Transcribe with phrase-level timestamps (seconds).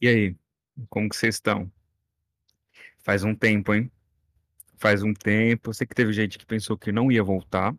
[0.00, 0.36] E aí,
[0.88, 1.70] como que vocês estão?
[2.98, 3.90] Faz um tempo, hein?
[4.76, 5.70] Faz um tempo.
[5.70, 7.74] Eu sei que teve gente que pensou que não ia voltar,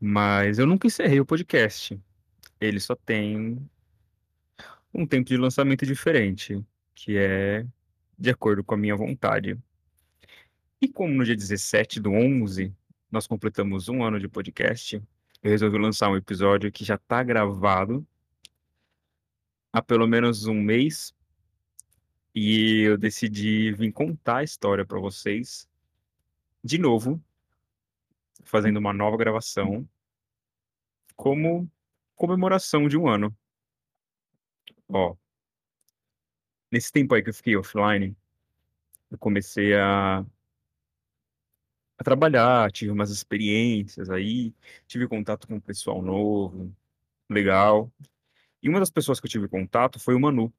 [0.00, 2.00] mas eu nunca encerrei o podcast.
[2.60, 3.58] Ele só tem
[4.92, 6.64] um tempo de lançamento diferente,
[6.94, 7.64] que é
[8.18, 9.56] de acordo com a minha vontade.
[10.80, 12.74] E como no dia 17 do 11
[13.10, 15.00] nós completamos um ano de podcast,
[15.42, 18.06] eu resolvi lançar um episódio que já está gravado
[19.72, 21.14] há pelo menos um mês
[22.34, 25.68] e eu decidi vir contar a história para vocês
[26.62, 27.22] de novo,
[28.44, 29.88] fazendo uma nova gravação
[31.16, 31.70] como
[32.14, 33.36] comemoração de um ano.
[34.88, 35.16] Ó,
[36.70, 38.16] nesse tempo aí que eu fiquei offline,
[39.10, 40.20] eu comecei a,
[41.98, 44.54] a trabalhar, tive umas experiências aí,
[44.86, 46.74] tive contato com um pessoal novo,
[47.28, 47.90] legal.
[48.62, 50.52] E uma das pessoas que eu tive contato foi o Manu.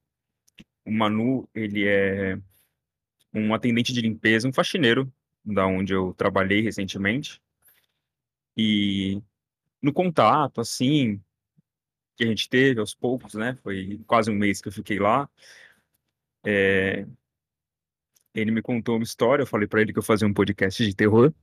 [0.86, 2.40] O Manu, ele é
[3.34, 5.12] um atendente de limpeza, um faxineiro,
[5.44, 7.42] da onde eu trabalhei recentemente.
[8.58, 9.22] E
[9.82, 11.22] no contato, assim,
[12.16, 13.58] que a gente teve aos poucos, né?
[13.64, 15.30] Foi quase um mês que eu fiquei lá.
[16.46, 17.06] É...
[18.34, 20.96] Ele me contou uma história, eu falei para ele que eu fazia um podcast de
[20.96, 21.34] terror.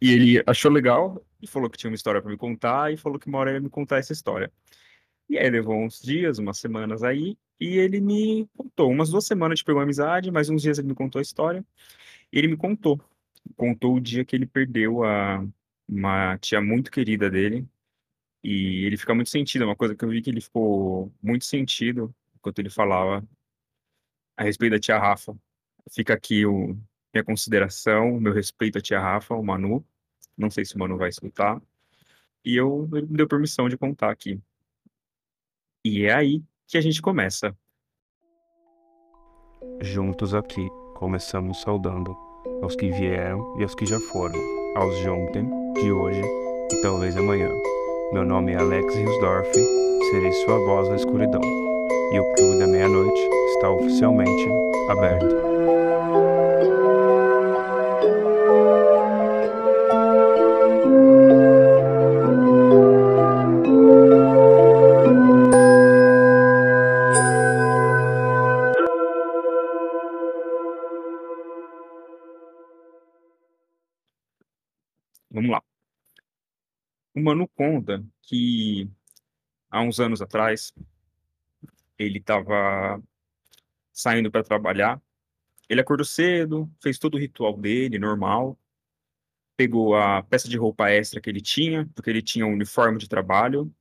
[0.00, 3.18] E ele achou legal e falou que tinha uma história para me contar e falou
[3.18, 4.52] que uma hora ia me contar essa história.
[5.28, 8.90] E aí levou uns dias, umas semanas aí, e ele me contou.
[8.90, 11.64] Umas duas semanas a gente pegou amizade, mais uns dias ele me contou a história.
[12.32, 13.00] E ele me contou.
[13.56, 15.44] Contou o dia que ele perdeu a
[15.88, 17.66] uma tia muito querida dele.
[18.42, 21.44] E ele fica muito sentido, é uma coisa que eu vi que ele ficou muito
[21.44, 23.26] sentido enquanto ele falava
[24.36, 25.36] a respeito da tia Rafa.
[25.90, 26.76] Fica aqui o,
[27.12, 29.84] minha consideração, meu respeito à tia Rafa, o Manu.
[30.36, 31.60] Não sei se o Manu vai escutar.
[32.44, 34.40] E eu, ele me deu permissão de contar aqui.
[35.88, 37.56] E é aí que a gente começa.
[39.80, 42.14] Juntos aqui, começamos saudando
[42.60, 44.38] aos que vieram e aos que já foram,
[44.76, 45.48] aos de ontem,
[45.80, 46.20] de hoje
[46.70, 47.48] e talvez amanhã.
[48.12, 49.50] Meu nome é Alex Riosdorf,
[50.10, 51.40] serei sua voz na escuridão.
[52.12, 53.20] E o clube da meia-noite
[53.54, 54.46] está oficialmente
[54.90, 55.47] aberto.
[79.78, 80.72] Há uns anos atrás
[81.98, 83.02] ele estava
[83.92, 85.00] saindo para trabalhar.
[85.68, 88.58] Ele acordou cedo, fez todo o ritual dele, normal.
[89.56, 93.08] Pegou a peça de roupa extra que ele tinha, porque ele tinha um uniforme de
[93.08, 93.72] trabalho.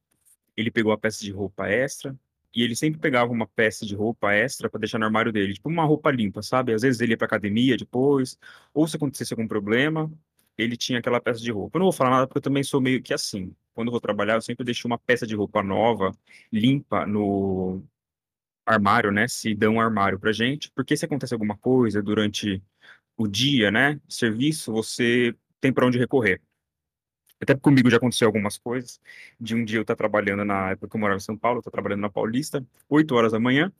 [0.55, 2.17] Ele pegou a peça de roupa extra,
[2.53, 5.69] e ele sempre pegava uma peça de roupa extra para deixar no armário dele, tipo
[5.69, 6.73] uma roupa limpa, sabe?
[6.73, 8.37] Às vezes ele ia para academia depois,
[8.73, 10.11] ou se acontecesse algum problema,
[10.57, 11.77] ele tinha aquela peça de roupa.
[11.77, 13.55] Eu não vou falar nada porque eu também sou meio que assim.
[13.73, 16.11] Quando eu vou trabalhar, eu sempre deixo uma peça de roupa nova,
[16.51, 17.83] limpa no
[18.65, 19.27] armário, né?
[19.27, 22.61] Se dão um armário pra gente, porque se acontece alguma coisa durante
[23.17, 23.99] o dia, né?
[24.09, 26.41] Serviço, você tem para onde recorrer.
[27.39, 28.99] Até comigo já aconteceu algumas coisas.
[29.39, 31.71] De um dia eu estar trabalhando na época que eu morava em São Paulo, eu
[31.71, 33.71] trabalhando na Paulista, 8 horas da manhã.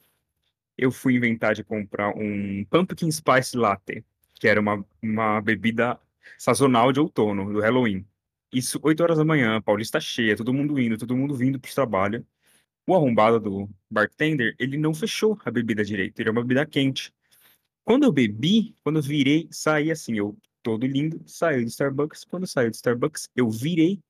[0.78, 4.06] Eu fui inventar de comprar um Pumpkin Spice Latte,
[4.36, 6.00] que era uma, uma bebida
[6.38, 8.06] sazonal de outono, do Halloween.
[8.52, 12.26] Isso, 8 horas da manhã, Paulista cheia, todo mundo indo, todo mundo vindo pro trabalho.
[12.88, 17.14] O arrombado do bartender, ele não fechou a bebida direito, ele é uma bebida quente.
[17.84, 22.26] Quando eu bebi, quando eu virei, saí assim, eu todo lindo, saiu de Starbucks.
[22.26, 24.02] Quando saiu de Starbucks, eu virei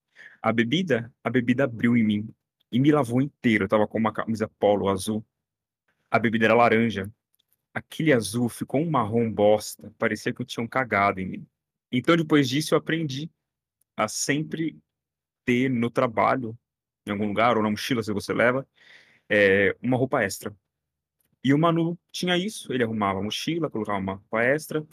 [0.42, 2.28] a bebida, a bebida abriu em mim
[2.72, 3.64] e me lavou inteiro.
[3.64, 5.24] Eu tava com uma camisa polo azul.
[6.10, 7.08] A bebida era laranja.
[7.72, 11.46] Aquele azul ficou um marrom bosta, parecia que eu tinha um cagado em mim.
[11.90, 13.30] Então, depois disso, eu aprendi
[13.96, 14.78] a sempre
[15.44, 16.56] ter no trabalho,
[17.06, 18.66] em algum lugar, ou na mochila, se você leva,
[19.28, 20.54] é, uma roupa extra.
[21.42, 24.86] E o Manu tinha isso, ele arrumava a mochila, colocava uma roupa extra.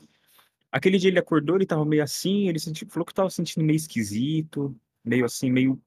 [0.71, 3.77] Aquele dia ele acordou, ele tava meio assim, ele sentiu, falou que tava sentindo meio
[3.77, 5.81] esquisito, meio assim, meio...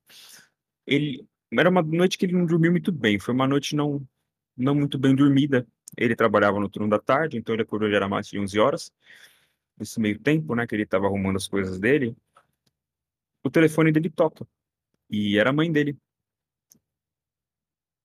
[0.87, 1.27] Ele...
[1.51, 4.07] Era uma noite que ele não dormiu muito bem, foi uma noite não,
[4.57, 5.67] não muito bem dormida.
[5.97, 8.93] Ele trabalhava no turno da tarde, então ele acordou já era mais de 11 horas
[9.79, 12.17] nesse meio tempo, né, que ele estava arrumando as coisas dele,
[13.43, 14.47] o telefone dele toca.
[15.11, 15.97] E era a mãe dele.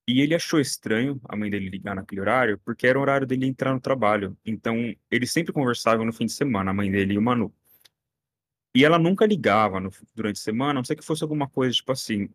[0.08, 3.46] E ele achou estranho a mãe dele ligar naquele horário, porque era o horário dele
[3.46, 4.38] entrar no trabalho.
[4.46, 7.54] Então, eles sempre conversavam no fim de semana, a mãe dele e o Manu.
[8.76, 11.74] E ela nunca ligava no, durante a semana, a não ser que fosse alguma coisa,
[11.74, 12.30] tipo assim,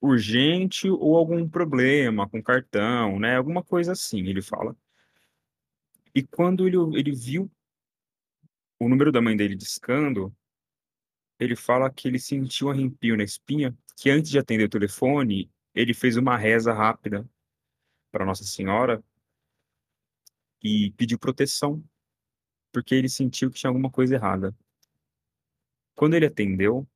[0.00, 3.36] urgente ou algum problema com cartão, né?
[3.36, 4.76] Alguma coisa assim, ele fala.
[6.14, 7.50] E quando ele, ele viu
[8.78, 10.34] o número da mãe dele discando,
[11.38, 15.50] ele fala que ele sentiu um arrepio na espinha, que antes de atender o telefone,
[15.74, 17.28] ele fez uma reza rápida
[18.10, 19.02] para Nossa Senhora
[20.62, 21.82] e pediu proteção,
[22.72, 24.56] porque ele sentiu que tinha alguma coisa errada.
[25.94, 26.86] Quando ele atendeu,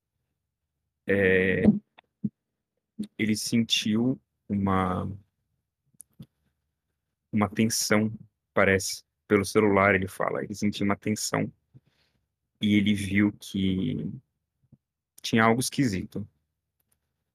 [1.06, 1.62] é,
[3.18, 5.10] ele sentiu uma
[7.32, 8.12] uma tensão,
[8.52, 11.50] parece, pelo celular, ele fala, ele sentiu uma tensão
[12.60, 14.12] e ele viu que
[15.22, 16.26] tinha algo esquisito.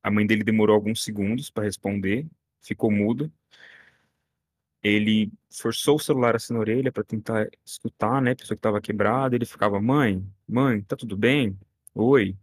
[0.04, 2.27] A mãe dele demorou alguns segundos para responder,
[2.62, 3.31] ficou muda.
[4.83, 8.31] Ele forçou o celular assim na orelha para tentar escutar, né?
[8.31, 9.36] A pessoa que estava quebrada.
[9.36, 11.57] Ele ficava: Mãe, mãe, tá tudo bem?
[11.95, 12.38] Oi.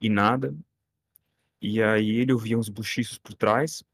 [0.00, 0.56] E nada.
[1.60, 3.84] E aí ele ouvia uns buchichos por trás.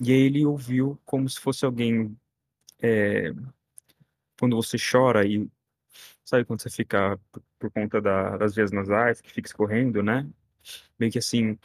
[0.00, 2.16] E aí ele ouviu como se fosse alguém.
[2.82, 3.32] É,
[4.38, 5.48] quando você chora e.
[6.30, 10.30] Sabe quando você fica por, por conta da, das vias nasais, que fica escorrendo, né?
[10.98, 11.58] Meio que assim.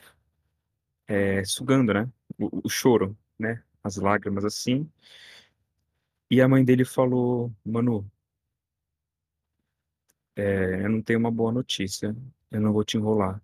[1.07, 2.11] É, sugando, né?
[2.39, 3.63] O, o choro, né?
[3.83, 4.89] As lágrimas assim.
[6.31, 8.09] E a mãe dele falou: Manu,
[10.35, 12.15] é, eu não tenho uma boa notícia.
[12.49, 13.39] Eu não vou te enrolar.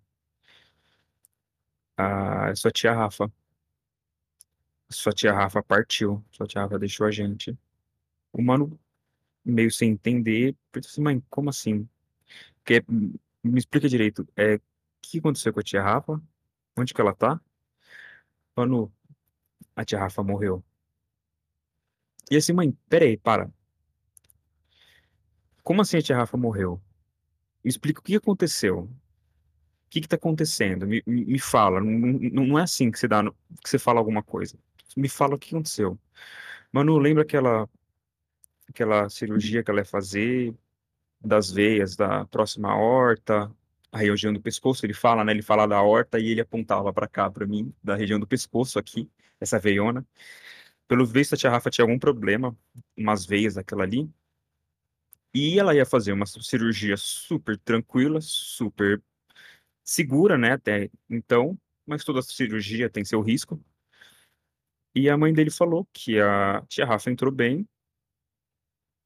[1.96, 3.30] A sua tia Rafa.
[4.90, 6.24] Sua tia Rafa partiu.
[6.32, 7.56] Sua tia Rafa deixou a gente.
[8.32, 8.78] O mano,
[9.44, 11.88] meio sem entender, perguntou assim, mãe, como assim?
[12.56, 12.84] Porque,
[13.42, 14.26] me explica direito.
[14.36, 14.60] É, o
[15.02, 16.22] que aconteceu com a tia Rafa?
[16.76, 17.40] Onde que ela tá?
[18.56, 18.92] Mano,
[19.74, 20.64] a tia Rafa morreu.
[22.30, 23.50] E assim, mãe, peraí, para.
[25.62, 26.80] Como assim a tia Rafa morreu?
[27.64, 28.80] Explica o que aconteceu.
[28.80, 28.90] O
[29.90, 30.86] que que tá acontecendo?
[30.86, 31.80] Me, me, fala.
[31.80, 33.22] Não, não, é assim que você dá,
[33.62, 34.56] que você fala alguma coisa.
[34.96, 35.98] Me fala o que aconteceu.
[36.72, 37.68] Manu, lembra aquela,
[38.68, 40.54] aquela cirurgia que ela ia fazer
[41.20, 43.50] das veias da próxima aorta,
[43.90, 44.84] a região do pescoço?
[44.86, 45.32] Ele fala, né?
[45.32, 48.78] Ele fala da aorta e ele apontava para cá, para mim, da região do pescoço
[48.78, 49.08] aqui,
[49.40, 50.06] essa veiona.
[50.88, 52.56] Pelo visto, a tia Rafa tinha algum problema,
[52.96, 54.10] umas veias daquela ali.
[55.34, 59.02] E ela ia fazer uma cirurgia super tranquila, super
[59.82, 63.62] segura, né, até então, mas toda cirurgia tem seu risco.
[64.94, 67.66] E a mãe dele falou que a tia Rafa entrou bem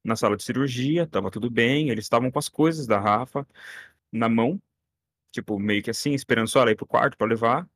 [0.07, 3.45] na sala de cirurgia, estava tudo bem, eles estavam com as coisas da Rafa
[4.11, 4.61] na mão,
[5.31, 7.69] tipo, meio que assim, esperando só ela ir pro quarto para levar.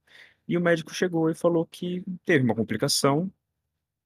[0.47, 3.31] E o médico chegou e falou que teve uma complicação,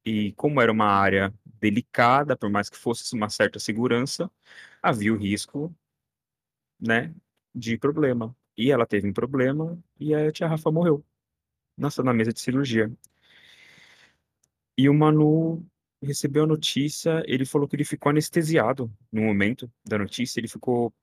[0.06, 4.30] e como era uma área delicada, por mais que fosse uma certa segurança,
[4.82, 5.76] havia o risco,
[6.80, 7.14] né,
[7.54, 8.36] de problema.
[8.58, 11.06] E ela teve um problema, e a tia Rafa morreu.
[11.78, 12.92] Nossa, na mesa de cirurgia.
[14.78, 15.66] E o Manu
[16.06, 20.94] recebeu a notícia, ele falou que ele ficou anestesiado no momento da notícia, ele ficou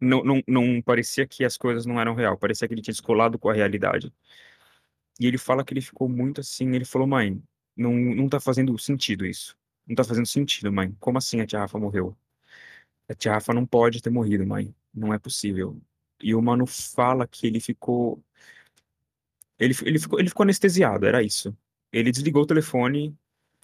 [0.00, 3.38] não, não, não parecia que as coisas não eram real, parecia que ele tinha descolado
[3.38, 4.12] com a realidade.
[5.20, 7.42] E ele fala que ele ficou muito assim, ele falou: "Mãe,
[7.76, 9.56] não não tá fazendo sentido isso.
[9.86, 10.94] Não tá fazendo sentido, mãe.
[11.00, 12.16] Como assim a tia Rafa morreu?
[13.08, 14.74] A tia Rafa não pode ter morrido, mãe.
[14.94, 15.80] Não é possível."
[16.22, 18.22] E o Manu fala que ele ficou
[19.58, 21.56] ele, ele ficou ele ficou anestesiado, era isso.
[21.92, 23.16] Ele desligou o telefone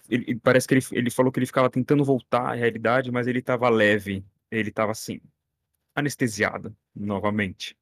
[0.09, 3.39] ele, parece que ele, ele falou que ele ficava tentando voltar à realidade, mas ele
[3.39, 5.21] estava leve, ele estava assim,
[5.95, 7.77] anestesiado novamente.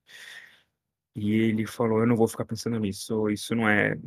[1.16, 3.98] E ele falou: Eu não vou ficar pensando nisso, isso não é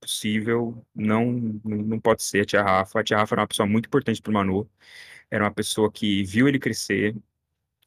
[0.00, 3.00] possível, não, não pode ser a tia Rafa.
[3.00, 4.70] A tia Rafa era uma pessoa muito importante para o Manu,
[5.30, 7.16] era uma pessoa que viu ele crescer,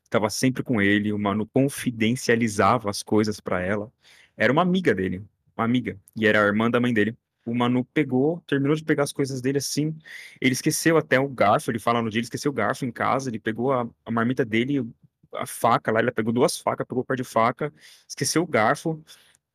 [0.03, 3.91] estava sempre com ele, o Manu confidencializava as coisas para ela.
[4.37, 5.25] Era uma amiga dele,
[5.57, 7.17] uma amiga, e era a irmã da mãe dele.
[7.49, 9.95] O Manu pegou, terminou de pegar as coisas dele assim.
[10.41, 13.29] Ele esqueceu até o garfo, ele fala no dia, ele esqueceu o garfo em casa,
[13.29, 14.87] ele pegou a, a marmita dele,
[15.33, 17.73] a faca lá, ele pegou duas facas, pegou o par de faca,
[18.07, 19.03] esqueceu o garfo,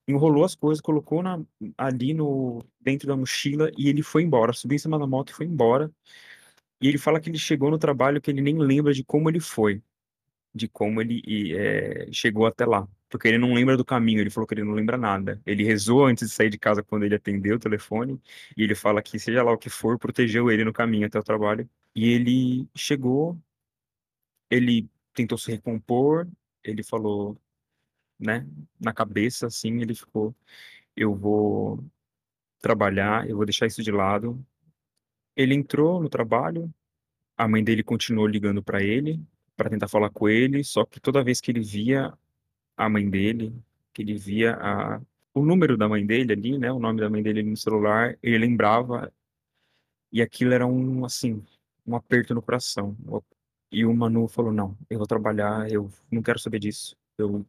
[0.09, 1.43] enrolou as coisas, colocou na,
[1.79, 5.35] ali no dentro da mochila e ele foi embora, subiu em cima da moto e
[5.35, 5.91] foi embora.
[6.81, 9.41] E ele fala que ele chegou no trabalho que ele nem lembra de como ele
[9.41, 9.83] foi
[10.55, 11.23] de como ele
[11.57, 12.89] é, chegou até lá.
[13.09, 15.41] Porque ele não lembra do caminho, ele falou que ele não lembra nada.
[15.47, 18.21] Ele rezou antes de sair de casa quando ele atendeu o telefone,
[18.57, 21.23] e ele fala que, seja lá o que for, protegeu ele no caminho até o
[21.23, 21.69] trabalho.
[21.95, 23.39] E ele chegou,
[24.51, 26.29] ele tentou se recompor,
[26.63, 27.39] ele falou,
[28.19, 28.47] né,
[28.81, 30.35] na cabeça, assim, ele ficou:
[30.97, 31.85] eu vou
[32.61, 34.45] trabalhar, eu vou deixar isso de lado.
[35.37, 36.73] Ele entrou no trabalho,
[37.37, 39.21] a mãe dele continuou ligando para ele,
[39.57, 42.13] para tentar falar com ele, só que toda vez que ele via
[42.77, 43.55] a mãe dele,
[43.93, 45.01] que ele via a,
[45.35, 46.73] o número da mãe dele ali, né?
[46.73, 49.13] O nome da mãe dele no celular, ele lembrava
[50.13, 51.45] e aquilo era um, assim,
[51.87, 52.97] um aperto no coração.
[53.71, 57.45] E o Manu falou: Não, eu vou trabalhar, eu não quero saber disso, eu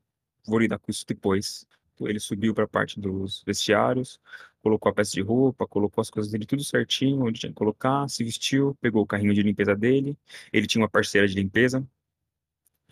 [0.45, 1.67] vou lidar com isso depois.
[2.01, 4.19] Ele subiu para a parte dos vestiários,
[4.61, 8.09] colocou a peça de roupa, colocou as coisas dele tudo certinho, onde tinha que colocar,
[8.09, 10.17] se vestiu, pegou o carrinho de limpeza dele.
[10.51, 11.87] Ele tinha uma parceira de limpeza,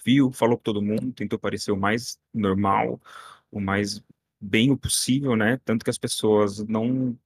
[0.04, 3.02] viu, falou com todo mundo, tentou parecer o mais normal,
[3.52, 4.04] o mais
[4.40, 5.60] bem o possível, né?
[5.66, 7.18] Tanto que as pessoas não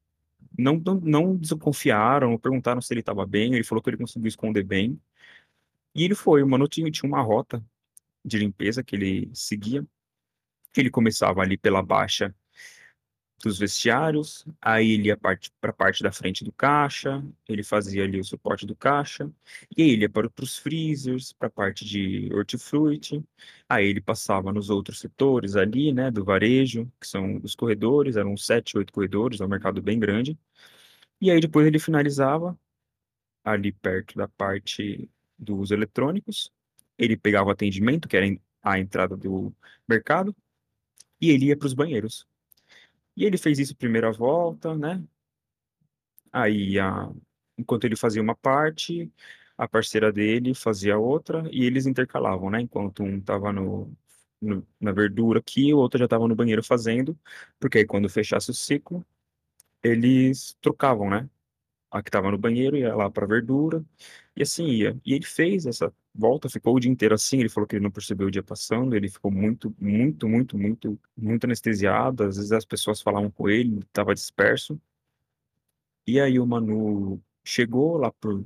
[0.58, 4.64] não, não, não desconfiaram, perguntaram se ele estava bem, ele falou que ele conseguiu esconder
[4.64, 5.00] bem.
[5.94, 7.64] E ele foi, o Manu tinha, tinha uma rota
[8.24, 9.86] de limpeza que ele seguia,
[10.74, 12.34] que ele começava ali pela baixa
[13.44, 18.20] dos vestiários, aí ele ia para a parte da frente do caixa, ele fazia ali
[18.20, 19.32] o suporte do caixa,
[19.76, 23.24] e aí ele ia para os freezers, para a parte de hortifruti,
[23.70, 28.36] aí ele passava nos outros setores ali, né, do varejo, que são os corredores, eram
[28.36, 30.38] sete, oito corredores, é um mercado bem grande,
[31.22, 32.58] e aí depois ele finalizava
[33.44, 36.52] ali perto da parte dos eletrônicos,
[36.98, 38.26] ele pegava o atendimento, que era
[38.64, 39.56] a entrada do
[39.88, 40.36] mercado,
[41.22, 42.28] e ele ia para os banheiros.
[43.18, 45.04] E ele fez isso primeira volta, né?
[46.32, 47.10] Aí, a,
[47.58, 49.12] enquanto ele fazia uma parte,
[49.58, 52.62] a parceira dele fazia outra, e eles intercalavam, né?
[52.62, 53.92] Enquanto um estava no,
[54.42, 57.18] no, na verdura aqui, o outro já estava no banheiro fazendo,
[57.60, 59.06] porque aí quando fechasse o ciclo,
[59.84, 61.30] eles trocavam, né?
[61.92, 63.86] A que estava no banheiro ia lá para verdura,
[64.36, 65.00] e assim ia.
[65.06, 67.40] E ele fez essa volta, ficou o dia inteiro assim.
[67.40, 71.00] Ele falou que ele não percebeu o dia passando, ele ficou muito, muito, muito, muito,
[71.16, 72.24] muito anestesiado.
[72.24, 74.80] Às vezes as pessoas falavam com ele, estava disperso.
[76.06, 78.44] E aí o Manu chegou lá por,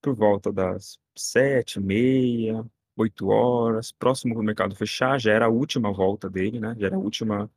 [0.00, 2.64] por volta das sete, meia,
[2.96, 6.74] oito horas, próximo do mercado fechar, já era a última volta dele, né?
[6.78, 7.50] Já era a última,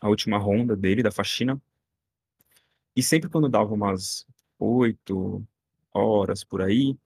[0.00, 1.60] a última ronda dele da faxina.
[2.94, 4.26] E sempre quando dava umas
[4.58, 5.46] oito
[5.92, 6.96] horas por aí,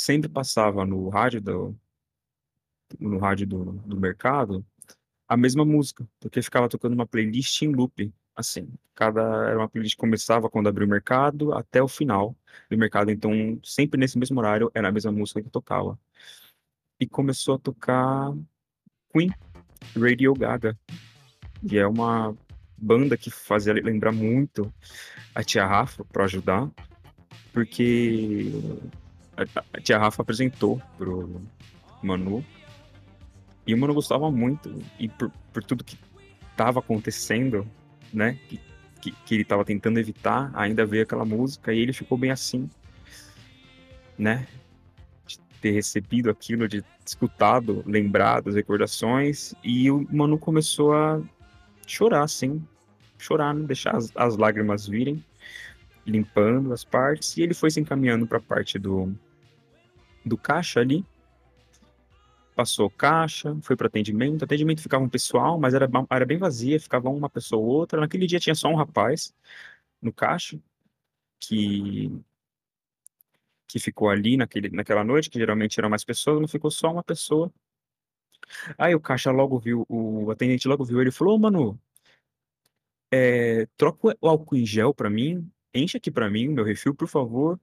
[0.00, 1.76] sempre passava no rádio do,
[2.98, 4.64] no rádio do, do mercado
[5.28, 9.94] a mesma música, porque ficava tocando uma playlist em loop, assim, cada era uma playlist
[9.94, 12.34] que começava quando abriu o mercado até o final
[12.68, 15.98] do mercado, então sempre nesse mesmo horário era a mesma música que tocava.
[16.98, 18.32] E começou a tocar
[19.12, 19.30] Queen,
[19.96, 20.76] Radio Gaga,
[21.62, 22.36] e é uma
[22.76, 24.72] banda que fazia lembrar muito
[25.34, 26.68] a tia Rafa para ajudar,
[27.52, 28.50] porque
[29.72, 31.40] a tia Rafa apresentou pro
[32.02, 32.44] Manu.
[33.66, 35.98] E o Manu gostava muito e por, por tudo que
[36.50, 37.66] estava acontecendo,
[38.12, 38.60] né, que,
[39.00, 42.68] que, que ele estava tentando evitar, ainda veio aquela música e ele ficou bem assim,
[44.18, 44.46] né,
[45.26, 49.54] de ter recebido aquilo, de escutado, lembrado as recordações.
[49.62, 51.20] E o Manu começou a
[51.86, 52.62] chorar, assim,
[53.18, 55.24] chorar, não deixar as, as lágrimas virem
[56.06, 59.14] limpando as partes, e ele foi se encaminhando para a parte do,
[60.24, 61.04] do caixa ali.
[62.54, 64.44] Passou caixa, foi para atendimento.
[64.44, 68.00] Atendimento ficava um pessoal, mas era, era bem vazia, ficava uma pessoa ou outra.
[68.00, 69.34] Naquele dia tinha só um rapaz
[70.02, 70.58] no caixa
[71.40, 72.10] que
[73.68, 77.04] que ficou ali naquele, naquela noite, que geralmente eram mais pessoas, não ficou só uma
[77.04, 77.52] pessoa.
[78.76, 81.78] Aí o caixa logo viu, o atendente logo viu ele falou: Ô, Manu,
[83.12, 86.94] é, troca o álcool em gel para mim enche aqui pra mim o meu refil,
[86.94, 87.58] por favor.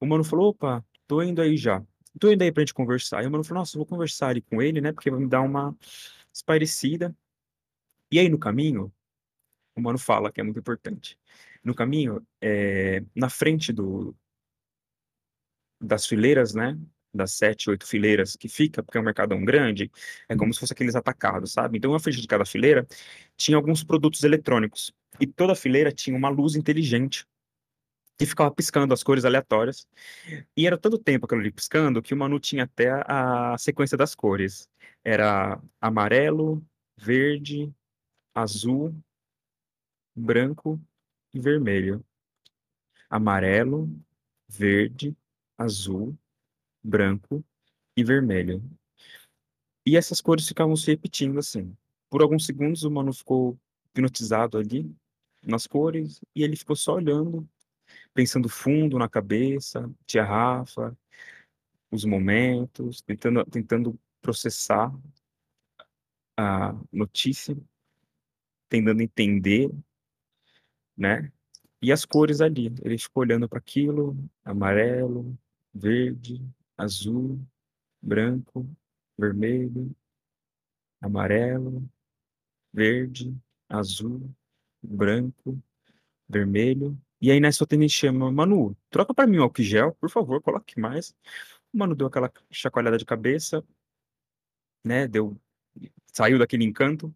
[0.00, 1.82] O mano falou, opa, tô indo aí já.
[2.18, 3.22] Tô indo aí pra gente conversar.
[3.22, 4.92] E o mano falou, nossa, vou conversar ali com ele, né?
[4.92, 5.76] Porque vai me dar uma
[6.32, 7.14] esparecida.
[8.10, 8.92] E aí no caminho,
[9.74, 11.18] o mano fala que é muito importante.
[11.62, 14.14] No caminho, é, na frente do,
[15.80, 16.78] das fileiras, né?
[17.12, 19.90] Das sete, oito fileiras que fica, porque é um mercadão grande,
[20.28, 21.78] é como se fosse aqueles atacados, sabe?
[21.78, 22.86] Então, na frente de cada fileira,
[23.36, 24.92] tinha alguns produtos eletrônicos.
[25.18, 27.26] E toda fileira tinha uma luz inteligente
[28.18, 29.86] que ficava piscando as cores aleatórias.
[30.56, 34.14] E era todo tempo aquilo ali piscando que o Manu tinha até a sequência das
[34.14, 34.68] cores.
[35.04, 36.64] Era amarelo,
[36.96, 37.72] verde,
[38.34, 38.94] azul,
[40.14, 40.80] branco
[41.34, 42.04] e vermelho.
[43.10, 43.88] Amarelo,
[44.48, 45.16] verde,
[45.58, 46.16] azul,
[46.82, 47.44] branco
[47.96, 48.62] e vermelho.
[49.84, 51.76] E essas cores ficavam se repetindo assim.
[52.10, 54.92] Por alguns segundos o Manu ficou hipnotizado ali
[55.42, 57.48] nas cores, e ele ficou só olhando,
[58.16, 60.96] pensando fundo na cabeça, tia Rafa,
[61.90, 64.90] os momentos, tentando, tentando processar
[66.34, 67.54] a notícia,
[68.70, 69.70] tentando entender,
[70.96, 71.30] né?
[71.82, 75.38] E as cores ali, ele ficou olhando para aquilo, amarelo,
[75.74, 76.42] verde,
[76.74, 77.38] azul,
[78.00, 78.66] branco,
[79.18, 79.94] vermelho,
[81.02, 81.86] amarelo,
[82.72, 83.36] verde,
[83.68, 84.34] azul,
[84.82, 85.62] branco,
[86.26, 86.98] vermelho.
[87.20, 90.42] E aí nessa o atendente chama, Manu, troca para mim o álcool gel, por favor,
[90.42, 91.10] coloque mais.
[91.72, 93.64] O Manu deu aquela chacoalhada de cabeça,
[94.84, 95.06] né?
[95.08, 95.38] Deu,
[96.12, 97.14] saiu daquele encanto,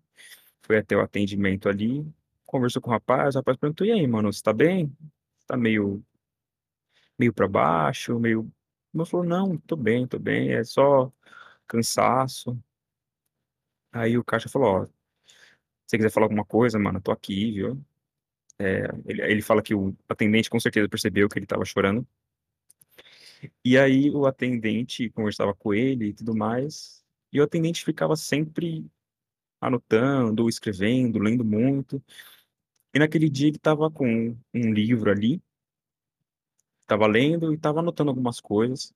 [0.63, 2.07] foi até o atendimento ali,
[2.47, 4.97] conversou com o rapaz, o rapaz perguntou, e aí, mano, você tá bem?
[5.47, 6.05] Tá meio,
[7.19, 8.51] meio para baixo, meio...
[8.95, 11.13] Ele falou, não, tô bem, tô bem, é só
[11.67, 12.59] cansaço.
[13.93, 14.93] Aí o caixa falou, ó, se
[15.87, 17.85] você quiser falar alguma coisa, mano, tô aqui, viu?
[18.61, 22.07] É, ele, ele fala que o atendente com certeza percebeu que ele tava chorando.
[23.65, 27.03] E aí o atendente conversava com ele e tudo mais,
[27.33, 28.85] e o atendente ficava sempre
[29.59, 32.03] anotando, escrevendo, lendo muito.
[32.95, 35.43] E naquele dia ele estava com um livro ali,
[36.83, 38.93] estava lendo e estava anotando algumas coisas.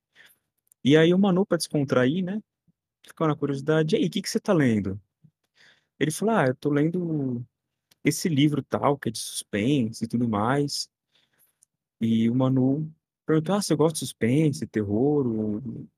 [0.85, 2.43] E aí o Manu, para descontrair, né,
[3.03, 5.01] ficou na curiosidade, e aí, o que, que você está lendo?
[5.99, 7.47] Ele falou, ah, eu estou lendo
[8.05, 10.91] esse livro tal, que é de suspense e tudo mais.
[12.01, 12.93] E o Manu
[13.27, 15.27] perguntou, ah, você gosta de suspense, terror?
[15.27, 15.89] O,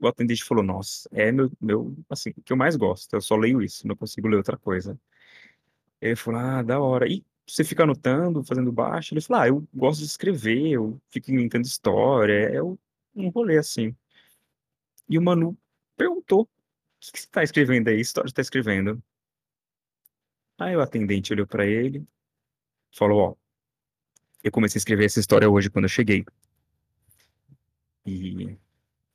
[0.00, 3.36] o atendente falou, nossa, é meu, meu, assim, o que eu mais gosto, eu só
[3.36, 4.98] leio isso, não consigo ler outra coisa.
[6.00, 7.06] Ele falou, ah, da hora.
[7.08, 9.14] E você fica anotando, fazendo baixo?
[9.14, 13.94] Ele falou, ah, eu gosto de escrever, eu fico inventando história, é um rolê assim.
[15.08, 15.56] E o Manu
[15.96, 16.48] perguntou, o
[17.00, 17.96] que, que você está escrevendo aí?
[17.96, 19.02] Que história você está escrevendo?
[20.60, 22.06] Aí o atendente olhou para ele,
[22.92, 23.34] falou, ó,
[24.44, 26.22] eu comecei a escrever essa história hoje quando eu cheguei.
[28.04, 28.58] E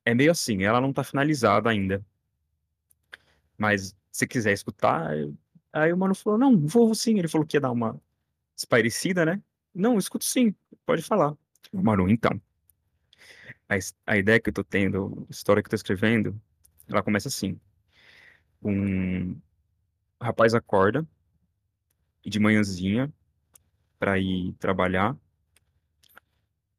[0.04, 2.04] é meio assim, ela não tá finalizada ainda.
[3.56, 5.38] Mas se quiser escutar, eu...
[5.72, 7.20] aí o mano falou, não, vou sim.
[7.20, 8.02] Ele falou que ia dar uma
[8.56, 9.40] esparecida, né?
[9.72, 11.38] Não, escuto sim, pode falar.
[11.72, 12.42] Manu, então,
[13.70, 13.75] a,
[14.08, 16.42] a ideia que eu tô tendo, a história que eu tô escrevendo,
[16.88, 17.60] ela começa assim.
[18.64, 19.40] Um
[20.20, 21.08] rapaz acorda
[22.25, 23.14] de manhãzinha
[24.00, 25.18] para ir trabalhar.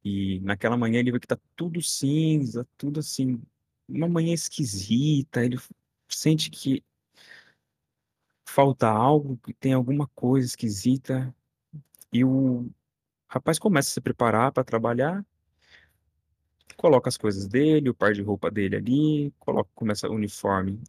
[0.05, 3.41] E naquela manhã ele vê que tá tudo cinza, tudo assim,
[3.89, 5.45] uma manhã esquisita.
[5.45, 5.59] Ele
[6.09, 6.83] sente que
[8.49, 11.35] falta algo, que tem alguma coisa esquisita.
[12.13, 12.71] E o
[13.29, 15.25] rapaz começa a se preparar para trabalhar,
[16.77, 20.81] coloca as coisas dele, o par de roupa dele ali, coloca, começa o uniforme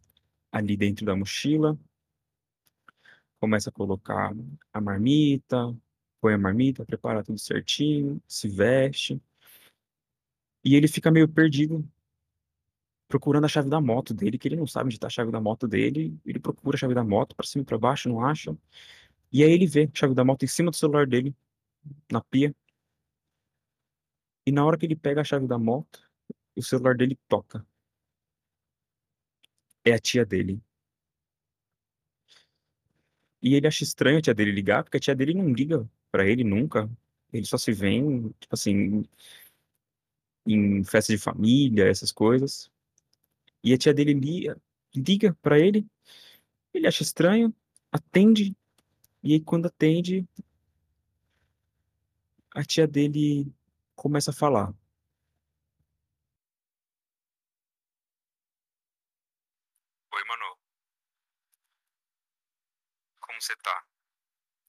[0.52, 1.78] ali dentro da mochila,
[3.40, 4.34] começa a colocar
[4.72, 5.76] a marmita,
[6.20, 9.20] põe a marmita, prepara tudo certinho, se veste.
[10.64, 11.88] E ele fica meio perdido
[13.08, 15.40] procurando a chave da moto dele, que ele não sabe onde está a chave da
[15.40, 16.18] moto dele.
[16.26, 18.56] Ele procura a chave da moto para cima e para baixo, não acha.
[19.32, 21.34] E aí ele vê a chave da moto em cima do celular dele,
[22.10, 22.54] na pia.
[24.46, 26.00] E na hora que ele pega a chave da moto,
[26.56, 27.66] o celular dele toca.
[29.84, 30.62] É a tia dele.
[33.48, 36.26] E ele acha estranho a tia dele ligar, porque a tia dele não liga para
[36.26, 36.90] ele nunca.
[37.32, 37.98] Ele só se vê,
[38.38, 39.04] tipo assim,
[40.46, 42.70] em festa de família, essas coisas.
[43.64, 44.60] E a tia dele liga,
[44.94, 45.86] liga para ele,
[46.74, 47.54] ele acha estranho,
[47.90, 48.54] atende,
[49.22, 50.28] e aí quando atende,
[52.54, 53.50] a tia dele
[53.96, 54.74] começa a falar.
[60.12, 60.58] Oi, Manu.
[63.38, 63.86] Como você tá?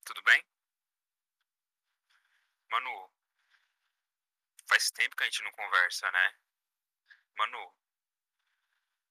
[0.06, 0.46] Tudo bem?
[2.70, 3.12] Manu,
[4.68, 6.40] faz tempo que a gente não conversa, né?
[7.36, 7.76] Manu,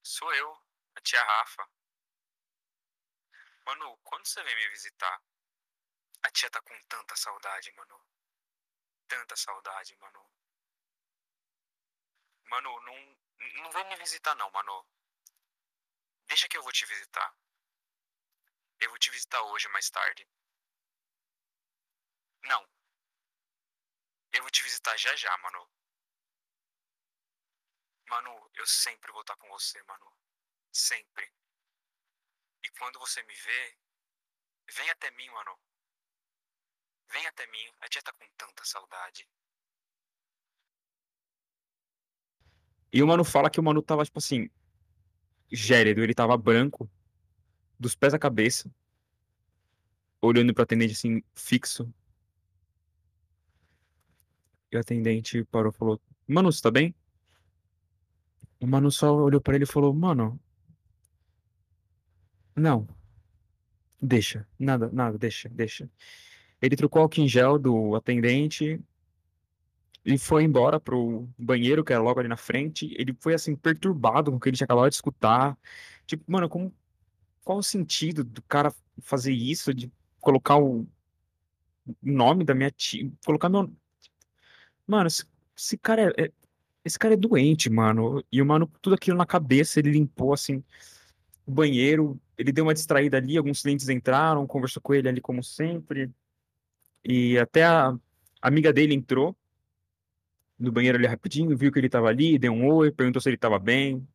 [0.00, 0.62] sou eu,
[0.94, 1.68] a tia Rafa.
[3.66, 5.20] Manu, quando você vem me visitar?
[6.22, 8.00] A tia tá com tanta saudade, Manu.
[9.08, 10.30] Tanta saudade, Manu.
[12.44, 13.18] Manu, não,
[13.64, 14.86] não vem me visitar não, Manu.
[16.28, 17.36] Deixa que eu vou te visitar.
[18.80, 20.26] Eu vou te visitar hoje mais tarde.
[22.44, 22.66] Não.
[24.32, 25.68] Eu vou te visitar já já, Manu.
[28.08, 30.12] Manu, eu sempre vou estar com você, Manu.
[30.72, 31.32] Sempre.
[32.62, 33.78] E quando você me vê,
[34.70, 35.58] vem até mim, Manu.
[37.10, 37.72] Vem até mim.
[37.80, 39.28] A tia tá com tanta saudade.
[42.92, 44.48] E o Manu fala que o Manu tava, tipo assim,
[45.50, 46.90] gélido, ele tava branco,
[47.78, 48.70] dos pés à cabeça,
[50.20, 51.92] olhando pro atendente assim, fixo.
[54.70, 56.94] E o atendente parou e falou: Manu, você tá bem?
[58.60, 60.38] O Manu só olhou pra ele e falou: Mano,
[62.56, 62.86] não.
[64.00, 64.46] Deixa.
[64.58, 65.90] Nada, nada, deixa, deixa.
[66.60, 68.80] Ele trocou o álcool em gel do atendente
[70.04, 72.94] e foi embora pro banheiro, que era logo ali na frente.
[72.98, 75.58] Ele foi, assim, perturbado com o que ele tinha acabado de escutar.
[76.06, 76.74] Tipo, mano, como,
[77.48, 79.72] qual o sentido do cara fazer isso?
[79.72, 80.86] De, colocar o
[82.02, 83.72] nome da minha tia, colocar meu.
[84.86, 85.24] Mano, esse,
[85.56, 86.32] esse cara é, é-
[86.84, 88.22] esse cara é doente, mano.
[88.30, 90.62] E o mano, tudo aquilo na cabeça, ele limpou assim
[91.46, 95.42] o banheiro, ele deu uma distraída ali, alguns clientes entraram, conversou com ele ali como
[95.42, 96.10] sempre.
[97.02, 97.98] E até a
[98.42, 99.34] amiga dele entrou
[100.58, 103.38] no banheiro ali rapidinho, viu que ele tava ali, deu um oi, perguntou se ele
[103.38, 104.06] tava bem.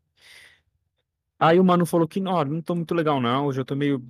[1.43, 4.01] Aí o mano falou que, não, não tô muito legal não, hoje eu tô meio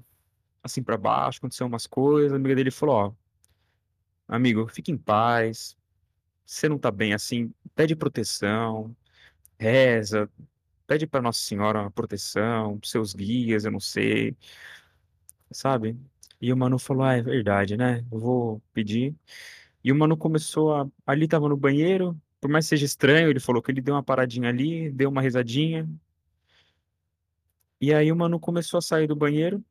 [0.64, 2.32] assim pra baixo, aconteceu umas coisas.
[2.32, 3.14] A amiga dele falou, ó,
[4.28, 5.76] amigo, fique em paz,
[6.46, 8.96] você não tá bem assim, pede proteção,
[9.60, 10.30] reza,
[10.88, 14.38] pede pra Nossa Senhora uma proteção, pros seus guias, eu não sei,
[15.52, 15.98] sabe?
[16.40, 18.06] E o mano falou, ah, é verdade, né?
[18.12, 19.16] Eu vou pedir.
[19.84, 20.88] E o mano começou a.
[21.06, 24.04] Ali tava no banheiro, por mais que seja estranho, ele falou que ele deu uma
[24.04, 25.90] paradinha ali, deu uma risadinha.
[27.84, 29.62] E aí o mano começou a sair do banheiro.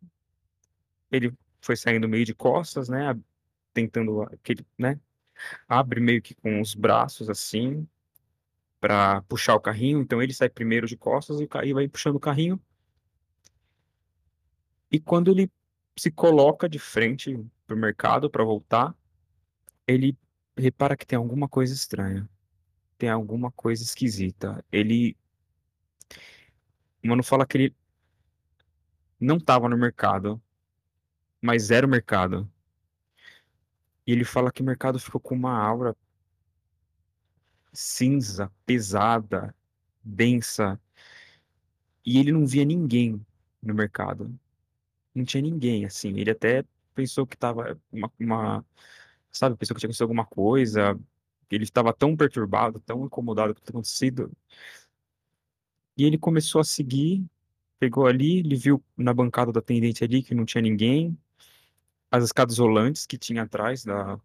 [1.11, 3.19] Ele foi saindo meio de costas, né?
[3.73, 5.01] Tentando aquele, né?
[5.67, 7.89] Abre meio que com os braços assim,
[8.79, 10.03] pra puxar o carrinho.
[10.03, 12.61] Então ele sai primeiro de costas e e vai puxando o carrinho.
[14.91, 15.51] E quando ele
[15.99, 18.95] se coloca de frente pro mercado para voltar,
[19.89, 20.19] ele
[20.55, 22.29] repara que tem alguma coisa estranha.
[22.99, 24.63] Tem alguma coisa esquisita.
[24.71, 25.17] Ele,
[27.03, 27.82] o mano fala que ele
[29.25, 30.41] não estava no mercado,
[31.43, 32.51] mas era o mercado.
[34.07, 35.97] E ele fala que o mercado ficou com uma aura
[37.73, 39.55] cinza, pesada,
[40.03, 40.81] densa.
[42.05, 43.25] E ele não via ninguém
[43.63, 44.35] no mercado.
[45.15, 46.11] Não tinha ninguém, assim.
[46.19, 48.67] Ele até pensou que tava uma, uma-
[49.33, 50.99] sabe, pensou que tinha acontecido alguma coisa.
[51.51, 54.33] Ele estava tão perturbado, tão incomodado com o que tinha acontecido.
[55.97, 57.25] E ele começou a seguir,
[57.83, 61.19] pegou ali, ele viu na bancada do atendente ali que não tinha ninguém.
[62.11, 64.21] As escadas rolantes que tinha atrás da,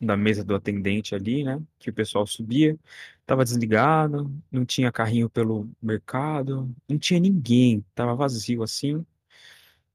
[0.00, 1.62] da mesa do atendente ali, né?
[1.78, 2.78] Que o pessoal subia,
[3.26, 9.04] tava desligado, não tinha carrinho pelo mercado, não tinha ninguém, tava vazio assim.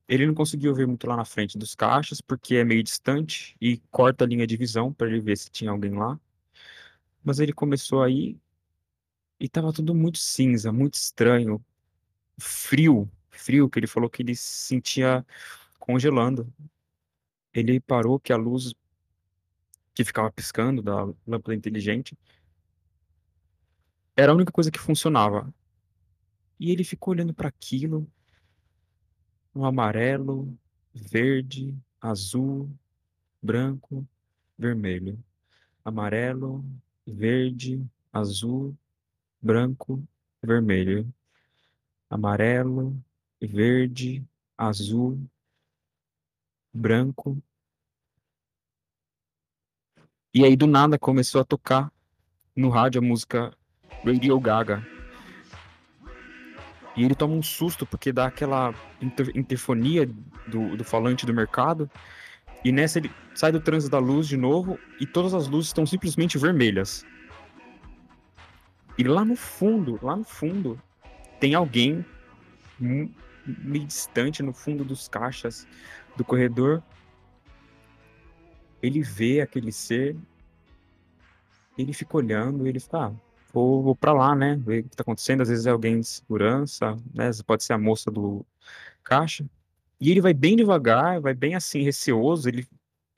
[0.08, 3.80] Ele não conseguiu ver muito lá na frente dos caixas, porque é meio distante e
[3.90, 6.20] corta a linha de visão para ele ver se tinha alguém lá.
[7.24, 8.38] Mas ele começou aí
[9.40, 11.64] e tava tudo muito cinza, muito estranho,
[12.40, 15.26] frio, frio, que ele falou que ele se sentia
[15.78, 16.52] congelando.
[17.54, 18.74] Ele parou que a luz
[19.94, 22.18] que ficava piscando da lâmpada inteligente
[24.16, 25.54] era a única coisa que funcionava.
[26.60, 28.06] E ele ficou olhando para aquilo,
[29.54, 30.58] no amarelo,
[30.94, 32.70] verde, azul,
[33.42, 34.08] branco,
[34.58, 35.18] vermelho.
[35.84, 36.64] Amarelo,
[37.06, 38.78] verde, azul,
[39.42, 40.04] branco,
[40.42, 41.12] vermelho.
[42.10, 43.00] Amarelo,
[43.42, 44.26] verde,
[44.58, 45.20] azul,
[46.74, 47.42] branco.
[50.34, 51.92] E aí do nada começou a tocar
[52.56, 53.56] no rádio a música
[54.04, 54.86] Radio Gaga.
[56.96, 60.06] E ele toma um susto porque dá aquela inter- interfonia
[60.48, 61.90] do, do falante do mercado.
[62.64, 65.86] E nessa ele sai do trânsito da luz de novo e todas as luzes estão
[65.86, 67.06] simplesmente vermelhas.
[68.98, 70.82] E lá no fundo, lá no fundo,
[71.40, 72.06] tem alguém
[72.80, 75.68] meio distante no fundo dos caixas
[76.16, 76.84] do corredor.
[78.82, 80.16] Ele vê aquele ser,
[81.78, 83.14] ele fica olhando, ele fica, ah,
[83.54, 84.56] vou, vou pra lá, né?
[84.56, 85.42] Ver o que tá acontecendo.
[85.42, 87.30] Às vezes é alguém de segurança, né?
[87.46, 88.46] Pode ser a moça do
[89.04, 89.46] caixa.
[90.00, 92.66] E ele vai bem devagar, vai bem assim, receoso, ele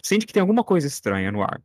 [0.02, 1.62] sente que tem alguma coisa estranha no ar.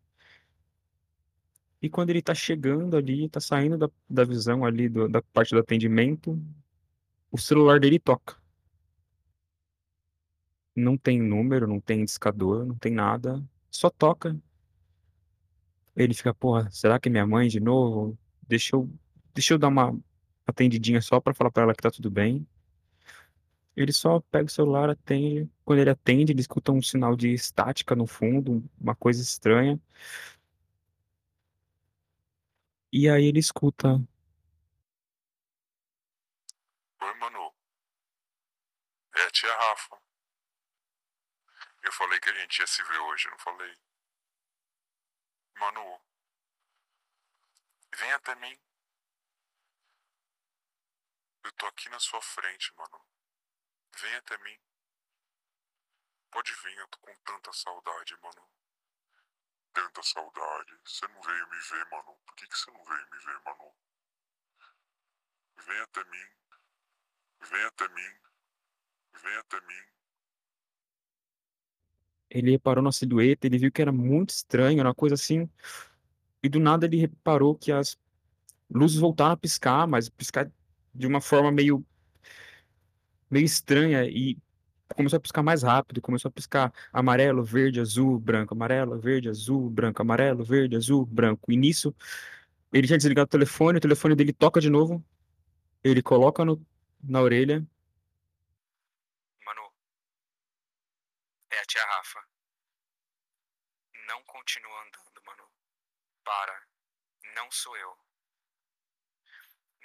[1.81, 5.55] E quando ele tá chegando ali, tá saindo da, da visão ali do- da parte
[5.55, 6.41] do atendimento,
[7.31, 8.37] o celular dele toca.
[10.77, 14.39] Não tem número, não tem discador, não tem nada, só toca.
[15.97, 18.17] Ele fica, porra, será que é minha mãe de novo?
[18.47, 18.89] Deixa eu,
[19.35, 19.99] deixa eu dar uma
[20.47, 22.47] atendidinha só pra falar pra ela que tá tudo bem.
[23.77, 25.49] Ele só pega o celular, atende.
[25.65, 29.79] Quando ele atende, ele escuta um sinal de estática no fundo, uma coisa estranha.
[32.93, 33.89] E aí ele escuta,
[37.01, 37.55] Oi, Manu.
[39.17, 40.01] É a tia Rafa.
[41.83, 43.77] Eu falei que a gente ia se ver hoje, não falei?
[45.59, 46.01] Manu,
[47.97, 48.59] vem até mim.
[51.45, 53.01] Eu tô aqui na sua frente, mano.
[54.01, 54.59] Vem até mim.
[56.31, 58.49] Pode vir, eu tô com tanta saudade, mano.
[59.77, 60.73] Tanta saudade.
[60.87, 62.17] Você não veio me ver, mano.
[62.25, 63.71] Por que, que você não veio me ver, manu?
[65.67, 66.27] Vem até mim.
[67.51, 68.13] Vem até mim.
[69.23, 69.83] Vem até mim.
[72.31, 75.47] Ele reparou na silhueta, ele viu que era muito estranho, era uma coisa assim.
[76.43, 77.99] E do nada ele reparou que as
[78.71, 80.51] luzes voltaram a piscar, mas piscar
[80.95, 81.85] de uma forma meio
[83.31, 84.39] meio estranha e
[84.95, 89.69] começou a piscar mais rápido, começou a piscar amarelo, verde, azul, branco, amarelo, verde, azul,
[89.69, 91.51] branco, amarelo, verde, azul, branco.
[91.51, 91.95] E nisso
[92.73, 95.05] ele tinha desligado o telefone, o telefone dele toca de novo,
[95.83, 96.65] ele coloca no,
[97.03, 97.67] na orelha.
[99.45, 99.73] Manu,
[101.51, 102.21] é a tia Rafa.
[104.07, 105.45] Não continua andando, Manu.
[106.25, 106.63] Para.
[107.35, 107.97] Não sou eu.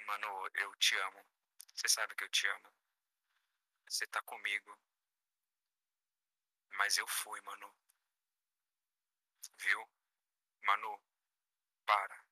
[0.06, 1.20] Manu, eu te amo.
[1.74, 2.72] Você sabe que eu te amo.
[3.88, 4.78] Você tá comigo.
[6.76, 7.72] Mas eu fui, Manu.
[9.58, 9.88] Viu?
[10.64, 11.00] Manu,
[11.86, 12.24] para.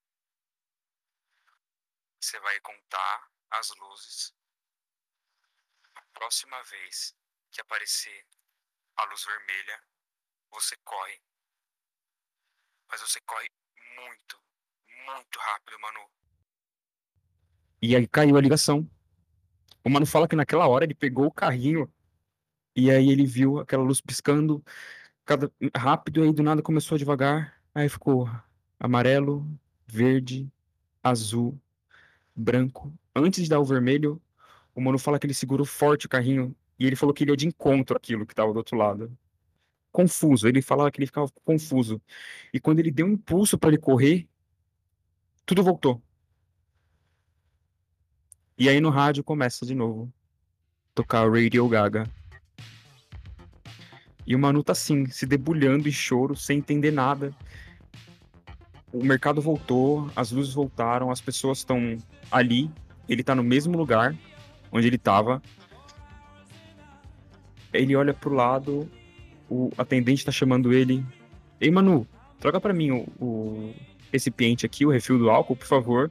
[2.20, 4.34] Você vai contar as luzes.
[5.94, 7.16] A próxima vez
[7.50, 8.26] que aparecer
[8.96, 9.82] a luz vermelha,
[10.50, 11.20] você corre.
[12.88, 13.48] Mas você corre
[13.96, 14.42] muito,
[15.06, 16.10] muito rápido, Manu.
[17.82, 18.88] E aí caiu a ligação.
[19.82, 21.92] O mano fala que naquela hora ele pegou o carrinho
[22.74, 24.64] e aí ele viu aquela luz piscando
[25.24, 27.54] cada rápido e aí do nada começou devagar.
[27.74, 28.28] Aí ficou
[28.78, 29.46] amarelo,
[29.86, 30.50] verde,
[31.02, 31.58] azul,
[32.34, 32.92] branco.
[33.14, 34.20] Antes de dar o vermelho,
[34.74, 37.36] o mano fala que ele segurou forte o carrinho e ele falou que ele ia
[37.36, 39.16] de encontro àquilo que estava do outro lado.
[39.92, 42.00] Confuso, ele falava que ele ficava confuso.
[42.52, 44.28] E quando ele deu um impulso para ele correr,
[45.44, 46.00] tudo voltou.
[48.56, 50.12] E aí no rádio começa de novo
[50.94, 52.08] tocar Radio Gaga.
[54.30, 57.34] E o Manu tá assim, se debulhando em choro, sem entender nada.
[58.92, 61.98] O mercado voltou, as luzes voltaram, as pessoas estão
[62.30, 62.70] ali,
[63.08, 64.14] ele tá no mesmo lugar
[64.70, 65.42] onde ele tava.
[67.72, 68.88] Ele olha pro lado,
[69.48, 71.04] o atendente tá chamando ele.
[71.60, 72.06] Ei, Manu,
[72.38, 73.74] troca para mim o, o
[74.12, 76.08] recipiente aqui, o refil do álcool, por favor.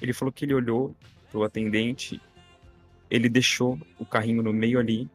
[0.00, 0.96] Ele falou que ele olhou
[1.30, 2.18] pro atendente,
[3.10, 5.06] ele deixou o carrinho no meio ali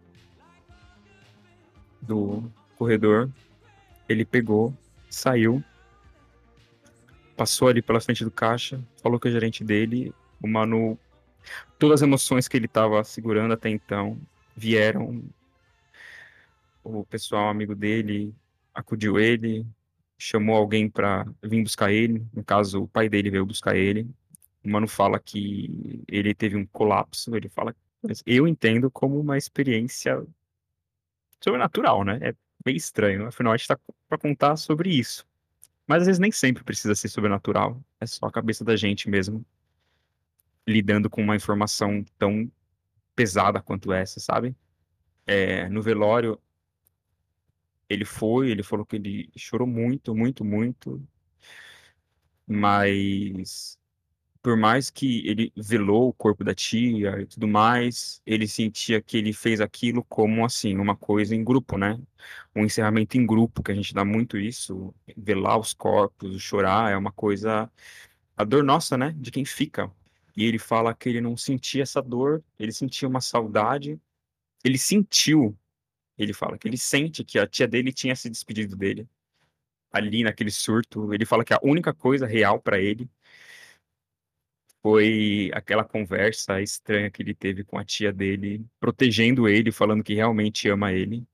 [2.02, 3.30] do corredor.
[4.08, 4.74] Ele pegou,
[5.10, 5.64] saiu,
[7.36, 10.98] passou ali pela frente do caixa, falou com o gerente dele, o Manu,
[11.78, 14.20] todas as emoções que ele estava segurando até então
[14.56, 15.24] vieram.
[16.84, 18.34] O pessoal amigo dele
[18.74, 19.66] acudiu ele,
[20.18, 24.10] chamou alguém para vir buscar ele, no caso o pai dele veio buscar ele.
[24.64, 27.74] O Mano fala que ele teve um colapso, ele fala,
[28.26, 30.26] eu entendo como uma experiência
[31.44, 32.20] sobrenatural, né?
[32.22, 35.26] É bem estranho, afinal a gente tá para contar sobre isso.
[35.88, 39.46] Mas às vezes nem sempre precisa ser sobrenatural, é só a cabeça da gente mesmo
[40.68, 42.52] lidando com uma informação tão
[43.16, 44.56] pesada quanto essa, sabe?
[45.26, 46.40] É, no velório,
[47.90, 51.02] ele foi, ele falou que ele chorou muito, muito, muito,
[52.48, 53.80] mas
[54.42, 59.18] por mais que ele velou o corpo da tia e tudo mais, ele sentia que
[59.18, 62.00] ele fez aquilo como assim, uma coisa em grupo, né?
[62.56, 66.98] Um encerramento em grupo, que a gente dá muito isso, velar os corpos, chorar, é
[66.98, 67.70] uma coisa
[68.38, 69.92] a dor nossa, né, de quem fica.
[70.36, 74.00] E ele fala que ele não sentia essa dor, ele sentia uma saudade,
[74.64, 75.58] ele sentiu,
[76.18, 79.08] ele fala que ele sente que a tia dele tinha se despedido dele.
[79.92, 83.10] Ali naquele surto, ele fala que a única coisa real para ele
[84.82, 90.14] foi aquela conversa estranha que ele teve com a tia dele, protegendo ele, falando que
[90.16, 91.28] realmente ama ele.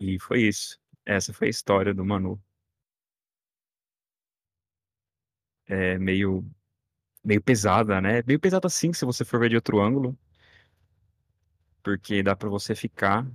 [0.00, 0.78] E foi isso.
[1.06, 2.42] Essa foi a história do Manu.
[5.66, 6.44] É meio
[7.24, 8.22] meio pesada, né?
[8.26, 10.18] Meio pesada assim, se você for ver de outro ângulo,
[11.82, 13.26] porque dá para você ficar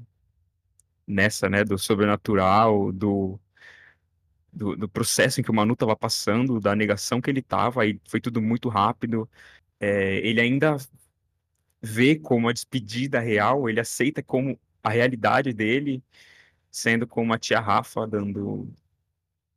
[1.06, 3.40] nessa, né, do sobrenatural, do
[4.58, 8.00] do, do, processo em que o Manu estava passando, da negação que ele estava, aí
[8.10, 9.30] foi tudo muito rápido.
[9.80, 10.78] É, ele ainda
[11.82, 16.04] vê como a despedida real, ele aceita como a realidade dele,
[16.72, 18.74] sendo como a tia Rafa dando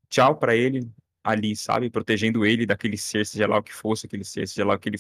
[0.09, 0.91] tchau para ele
[1.25, 1.91] ali, sabe?
[1.91, 4.89] Protegendo ele daquele ser, seja lá o que fosse aquele ser, seja lá o que
[4.91, 4.99] ele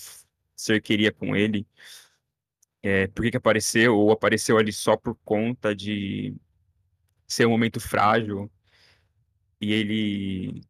[0.56, 1.66] ser queria com ele.
[2.82, 3.96] É, por que, que apareceu?
[3.96, 6.34] Ou apareceu ali só por conta de
[7.26, 8.50] ser um momento frágil
[9.60, 10.62] e ele.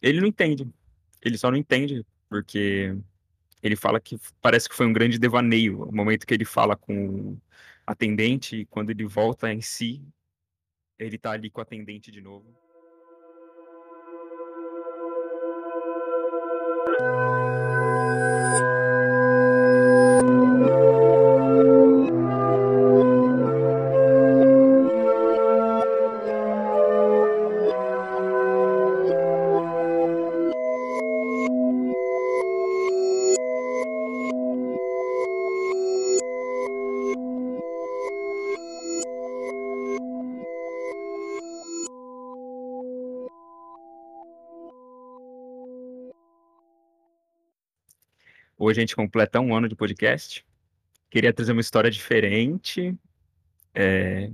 [0.00, 0.66] Ele não entende.
[1.22, 2.96] Ele só não entende, porque
[3.62, 5.82] ele fala que parece que foi um grande devaneio.
[5.82, 7.40] O momento que ele fala com o
[7.86, 10.02] atendente, e quando ele volta em si,
[10.98, 12.46] ele tá ali com o atendente de novo.
[48.70, 50.46] Hoje a gente completa um ano de podcast.
[51.10, 52.96] Queria trazer uma história diferente.
[53.74, 54.30] É,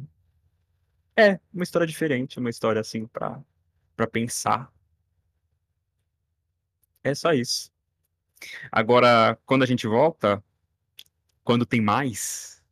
[1.16, 3.42] é uma história diferente, uma história assim para
[3.96, 4.70] para pensar.
[7.02, 7.72] É só isso.
[8.70, 10.44] Agora, quando a gente volta,
[11.42, 12.62] quando tem mais,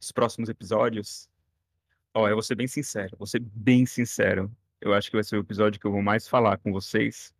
[0.00, 1.28] os próximos episódios,
[2.14, 4.48] ó, eu vou ser bem sincero, vou ser bem sincero.
[4.80, 7.34] Eu acho que vai ser o episódio que eu vou mais falar com vocês.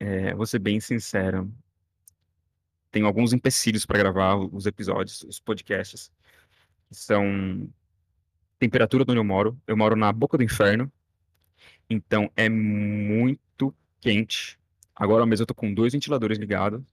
[0.00, 1.52] É, vou ser bem sincero.
[2.94, 6.12] Tenho alguns empecilhos para gravar os episódios, os podcasts.
[6.92, 7.68] São
[8.56, 9.60] temperatura de onde eu moro.
[9.66, 10.92] Eu moro na boca do inferno.
[11.90, 14.60] Então é muito quente.
[14.94, 16.84] Agora mesmo eu tô com dois ventiladores ligados.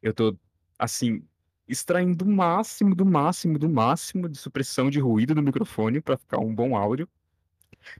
[0.00, 0.34] Eu tô,
[0.78, 1.22] assim,
[1.68, 6.38] extraindo o máximo, do máximo, do máximo de supressão de ruído do microfone para ficar
[6.38, 7.06] um bom áudio.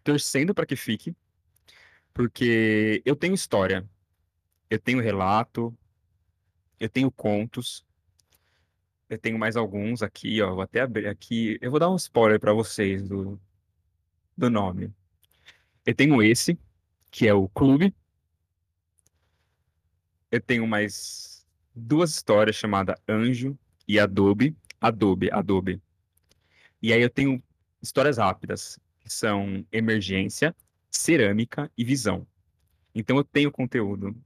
[0.03, 1.15] Torcendo para que fique.
[2.15, 3.87] Porque eu tenho história.
[4.71, 5.77] Eu tenho relato.
[6.83, 7.87] Eu tenho contos.
[9.09, 10.53] Eu tenho mais alguns aqui, ó.
[10.53, 11.57] Vou até abrir aqui.
[11.63, 13.41] Eu vou dar um spoiler para vocês do,
[14.37, 14.93] do nome.
[15.87, 16.59] Eu tenho esse,
[17.09, 17.95] que é o Clube.
[20.29, 24.57] Eu tenho mais duas histórias chamadas Anjo e Adobe.
[24.81, 25.81] Adobe, Adobe.
[26.83, 27.41] E aí eu tenho
[27.81, 30.53] histórias rápidas, que são Emergência,
[30.91, 32.27] Cerâmica e Visão.
[32.93, 34.21] Então eu tenho conteúdo,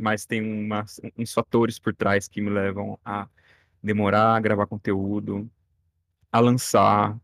[0.00, 0.68] mas tem
[1.16, 3.28] uns fatores por trás que me levam a
[3.82, 5.50] demorar a gravar conteúdo,
[6.32, 7.20] a lançar.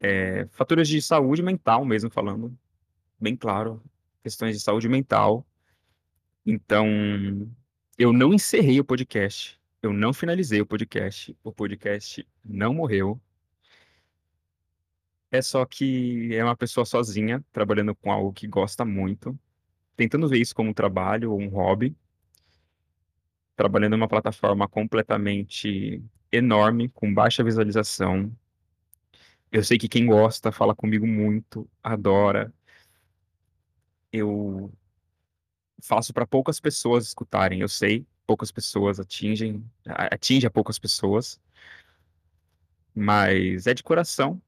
[0.00, 2.56] É, fatores de saúde mental mesmo falando
[3.20, 3.82] bem claro,
[4.22, 5.44] questões de saúde mental.
[6.46, 6.86] Então,
[7.98, 13.20] eu não encerrei o podcast, eu não finalizei o podcast, o podcast não morreu.
[15.32, 19.38] É só que é uma pessoa sozinha, trabalhando com algo que gosta muito,
[19.98, 21.94] tentando ver isso como um trabalho ou um hobby,
[23.56, 28.32] trabalhando numa plataforma completamente enorme, com baixa visualização.
[29.50, 32.54] Eu sei que quem gosta fala comigo muito, adora,
[34.12, 34.72] eu
[35.82, 37.60] faço para poucas pessoas escutarem.
[37.60, 41.40] Eu sei, poucas pessoas atingem, atinge a poucas pessoas,
[42.94, 44.40] mas é de coração.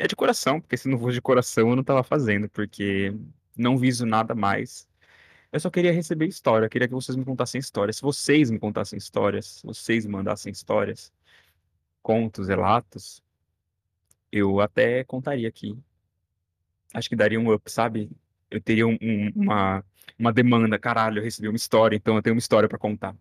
[0.00, 3.14] É de coração, porque se não fosse de coração eu não estava fazendo, porque
[3.58, 4.88] não viso nada mais.
[5.52, 7.96] Eu só queria receber história, queria que vocês me contassem histórias.
[7.96, 11.12] Se vocês me contassem histórias, se vocês me mandassem histórias,
[12.02, 13.22] contos, relatos,
[14.32, 15.76] eu até contaria aqui
[16.94, 18.10] acho que daria um up, sabe?
[18.50, 19.84] Eu teria um, um, uma,
[20.18, 23.16] uma demanda, caralho, eu recebi uma história, então eu tenho uma história para contar.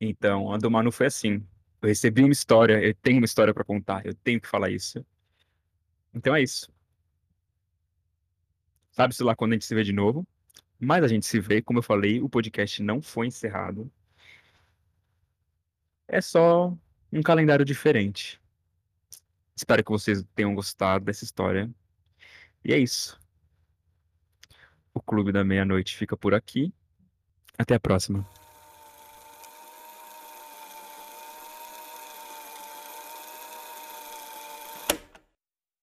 [0.00, 1.44] Então, a do Manu foi assim.
[1.82, 5.04] Eu recebi uma história, eu tenho uma história para contar, eu tenho que falar isso.
[6.14, 6.70] Então é isso.
[8.98, 10.26] Sabe-se lá quando a gente se vê de novo.
[10.76, 13.88] Mas a gente se vê, como eu falei, o podcast não foi encerrado.
[16.08, 16.76] É só
[17.12, 18.40] um calendário diferente.
[19.54, 21.70] Espero que vocês tenham gostado dessa história.
[22.64, 23.16] E é isso.
[24.92, 26.74] O Clube da Meia-Noite fica por aqui.
[27.56, 28.28] Até a próxima.